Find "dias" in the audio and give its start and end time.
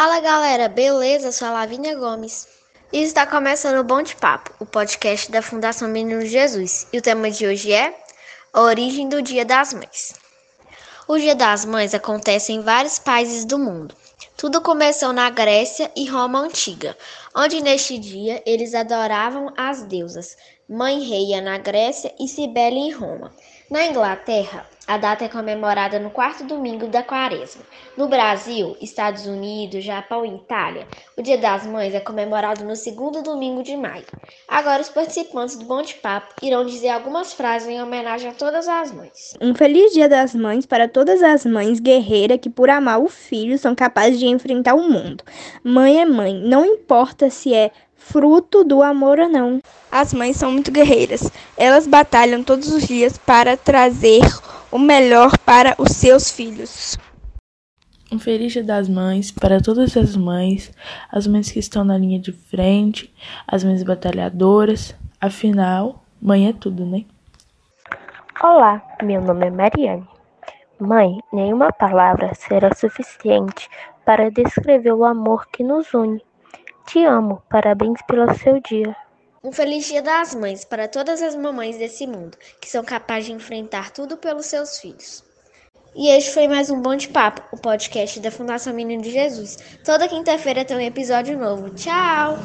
52.86-53.18